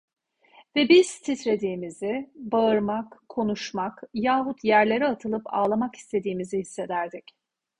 Ve 0.75 0.89
biz 0.89 1.21
titrediğimizi, 1.21 2.31
bağırmak, 2.35 3.23
konuşmak, 3.29 4.03
yahut 4.13 4.63
yerlere 4.63 5.07
atılıp 5.07 5.53
ağlamak 5.53 5.95
istediğimizi 5.95 6.57
hissederdik… 6.59 7.23